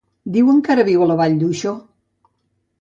Diuen 0.37 0.61
que 0.67 0.71
ara 0.77 0.85
viu 0.87 1.05
a 1.05 1.09
la 1.13 1.19
Vall 1.21 1.37
d'Uixó. 1.45 1.77